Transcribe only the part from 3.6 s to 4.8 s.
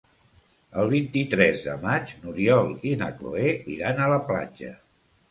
iran a la platja.